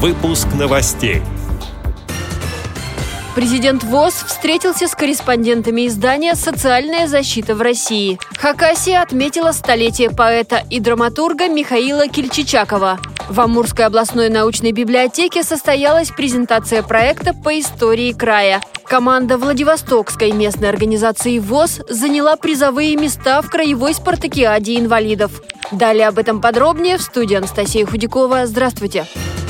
[0.00, 1.22] Выпуск новостей.
[3.34, 8.16] Президент ВОЗ встретился с корреспондентами издания «Социальная защита в России».
[8.38, 13.00] Хакасия отметила столетие поэта и драматурга Михаила Кельчичакова.
[13.28, 18.60] В Амурской областной научной библиотеке состоялась презентация проекта по истории края.
[18.84, 25.42] Команда Владивостокской местной организации ВОЗ заняла призовые места в краевой спартакиаде инвалидов.
[25.72, 28.46] Далее об этом подробнее в студии Анастасия Худякова.
[28.46, 29.06] Здравствуйте.
[29.10, 29.47] Здравствуйте.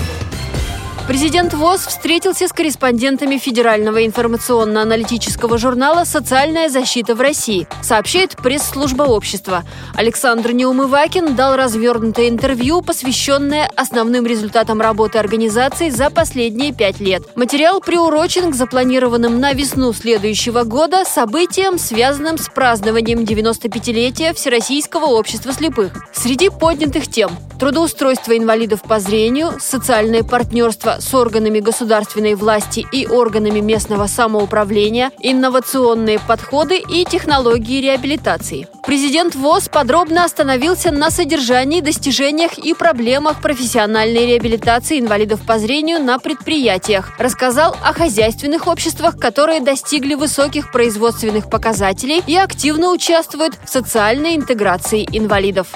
[1.09, 9.65] Президент ВОЗ встретился с корреспондентами Федерального информационно-аналитического журнала «Социальная защита в России», сообщает пресс-служба общества.
[9.95, 17.23] Александр Неумывакин дал развернутое интервью, посвященное основным результатам работы организации за последние пять лет.
[17.37, 25.55] Материал приурочен к запланированным на весну следующего года событиям, связанным с празднованием 95-летия Всероссийского общества
[25.55, 25.93] слепых.
[26.13, 33.61] Среди поднятых тем– трудоустройство инвалидов по зрению, социальное партнерство с органами государственной власти и органами
[33.61, 38.69] местного самоуправления, инновационные подходы и технологии реабилитации.
[38.87, 46.19] Президент ВОЗ подробно остановился на содержании, достижениях и проблемах профессиональной реабилитации инвалидов по зрению на
[46.19, 47.19] предприятиях.
[47.19, 55.07] Рассказал о хозяйственных обществах, которые достигли высоких производственных показателей и активно участвуют в социальной интеграции
[55.13, 55.69] инвалидов.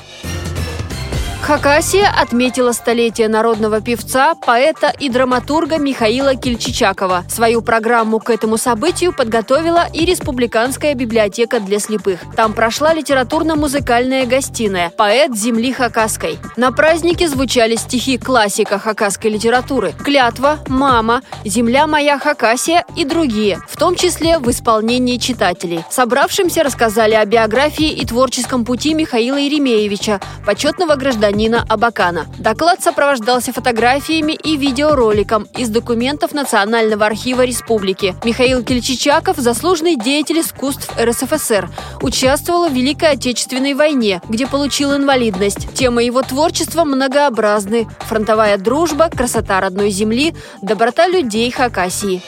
[1.42, 7.24] Хакасия отметила столетие народного певца, поэта и драматурга Михаила Кельчичакова.
[7.28, 12.20] Свою программу к этому событию подготовила и Республиканская библиотека для слепых.
[12.36, 16.38] Там прошла литературно-музыкальная гостиная «Поэт земли Хакасской».
[16.56, 23.76] На празднике звучали стихи классика хакасской литературы «Клятва», «Мама», «Земля моя Хакасия» и другие, в
[23.76, 25.84] том числе в исполнении читателей.
[25.90, 32.26] Собравшимся рассказали о биографии и творческом пути Михаила Еремеевича, почетного гражданина Нина Абакана.
[32.38, 38.14] Доклад сопровождался фотографиями и видеороликом из документов Национального архива республики.
[38.24, 41.68] Михаил Кельчичаков– заслуженный деятель искусств РСФСР.
[42.00, 45.72] Участвовал в Великой Отечественной войне, где получил инвалидность.
[45.74, 47.88] Тема его творчества многообразны.
[48.00, 52.22] Фронтовая дружба, красота родной земли, доброта людей Хакасии.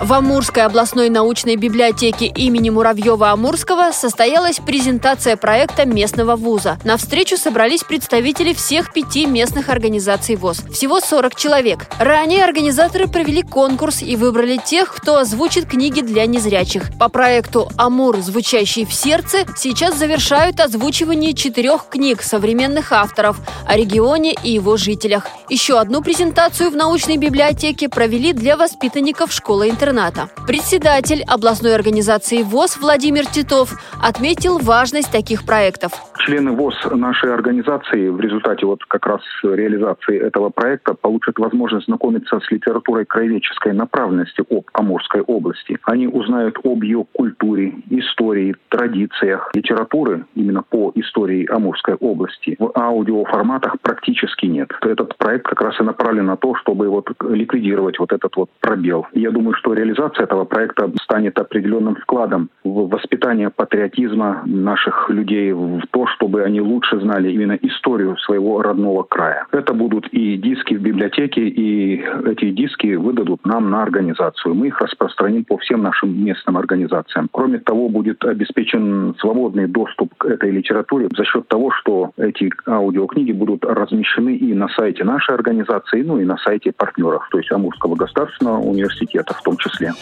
[0.00, 6.78] В Амурской областной научной библиотеке имени Муравьева-Амурского состоялась презентация проекта местного вуза.
[6.82, 10.64] На встречу собрались представители всех пяти местных организаций ВОЗ.
[10.72, 11.86] Всего 40 человек.
[12.00, 16.90] Ранее организаторы провели конкурс и выбрали тех, кто озвучит книги для незрячих.
[16.98, 24.34] По проекту «Амур, звучащий в сердце» сейчас завершают озвучивание четырех книг современных авторов о регионе
[24.42, 25.28] и его жителях.
[25.48, 30.28] Еще одну презентацию в научной библиотеке провели для воспитанников школы-интерната интерната.
[30.46, 35.92] Председатель областной организации ВОЗ Владимир Титов отметил важность таких проектов.
[36.24, 42.40] Члены ВОЗ нашей организации в результате вот как раз реализации этого проекта получат возможность знакомиться
[42.40, 45.78] с литературой краеведческой направленности об Амурской области.
[45.82, 52.56] Они узнают об ее культуре, истории, традициях, литературы именно по истории Амурской области.
[52.58, 54.70] В аудиоформатах практически нет.
[54.80, 59.06] Этот проект как раз и направлен на то, чтобы вот ликвидировать вот этот вот пробел.
[59.12, 65.82] Я думаю, что реализация этого проекта станет определенным вкладом в воспитание патриотизма наших людей, в
[65.90, 69.46] то, чтобы они лучше знали именно историю своего родного края.
[69.52, 74.54] Это будут и диски в библиотеке, и эти диски выдадут нам на организацию.
[74.54, 77.28] Мы их распространим по всем нашим местным организациям.
[77.32, 83.32] Кроме того, будет обеспечен свободный доступ к этой литературе за счет того, что эти аудиокниги
[83.32, 87.96] будут размещены и на сайте нашей организации, ну и на сайте партнеров, то есть Амурского
[87.96, 89.94] государственного университета в том числе числе.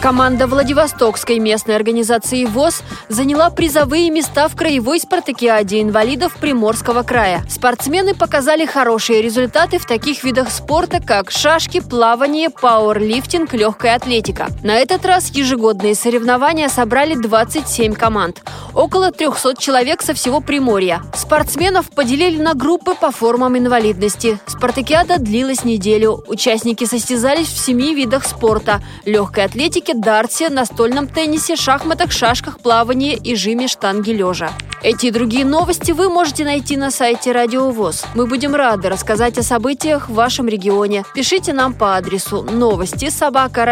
[0.00, 7.42] Команда Владивостокской местной организации ВОЗ заняла призовые места в краевой спартакиаде инвалидов Приморского края.
[7.48, 14.48] Спортсмены показали хорошие результаты в таких видах спорта, как шашки, плавание, пауэрлифтинг, легкая атлетика.
[14.62, 18.42] На этот раз ежегодные соревнования собрали 27 команд.
[18.74, 21.02] Около 300 человек со всего Приморья.
[21.14, 24.38] Спортсменов поделили на группы по формам инвалидности.
[24.46, 26.22] Спартакиада длилась неделю.
[26.28, 29.46] Участники состязались в семи видах спорта– легкой
[29.86, 34.50] атлетике, дарте, настольном теннисе, шахматах, шашках, плавании и жиме штанги лежа.
[34.82, 38.04] Эти и другие новости вы можете найти на сайте Радио ВОЗ.
[38.14, 41.04] Мы будем рады рассказать о событиях в вашем регионе.
[41.14, 43.64] Пишите нам по адресу новости собака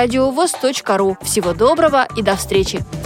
[0.96, 1.16] ру.
[1.22, 3.03] Всего доброго и до встречи!